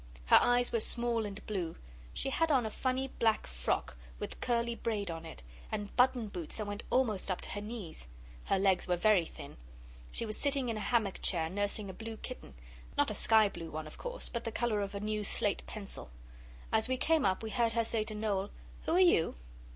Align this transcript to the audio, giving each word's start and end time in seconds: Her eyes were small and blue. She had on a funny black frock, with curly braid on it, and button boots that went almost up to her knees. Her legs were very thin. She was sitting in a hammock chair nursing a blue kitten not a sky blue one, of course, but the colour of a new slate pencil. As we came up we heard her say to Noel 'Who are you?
Her 0.25 0.39
eyes 0.41 0.71
were 0.71 0.79
small 0.79 1.27
and 1.27 1.45
blue. 1.45 1.75
She 2.11 2.31
had 2.31 2.49
on 2.49 2.65
a 2.65 2.71
funny 2.71 3.09
black 3.19 3.45
frock, 3.45 3.95
with 4.17 4.41
curly 4.41 4.73
braid 4.73 5.11
on 5.11 5.27
it, 5.27 5.43
and 5.71 5.95
button 5.95 6.27
boots 6.27 6.55
that 6.57 6.65
went 6.65 6.81
almost 6.89 7.29
up 7.29 7.39
to 7.41 7.51
her 7.51 7.61
knees. 7.61 8.07
Her 8.45 8.57
legs 8.57 8.87
were 8.87 8.95
very 8.95 9.27
thin. 9.27 9.57
She 10.09 10.25
was 10.25 10.35
sitting 10.37 10.69
in 10.69 10.77
a 10.77 10.79
hammock 10.79 11.21
chair 11.21 11.51
nursing 11.51 11.87
a 11.87 11.93
blue 11.93 12.17
kitten 12.17 12.55
not 12.97 13.11
a 13.11 13.13
sky 13.13 13.47
blue 13.47 13.69
one, 13.69 13.85
of 13.85 13.99
course, 13.99 14.27
but 14.27 14.43
the 14.43 14.51
colour 14.51 14.81
of 14.81 14.95
a 14.95 14.99
new 14.99 15.23
slate 15.23 15.61
pencil. 15.67 16.09
As 16.71 16.89
we 16.89 16.97
came 16.97 17.23
up 17.23 17.43
we 17.43 17.51
heard 17.51 17.73
her 17.73 17.83
say 17.83 18.01
to 18.05 18.15
Noel 18.15 18.49
'Who 18.87 18.93
are 18.93 18.99
you? 18.99 19.35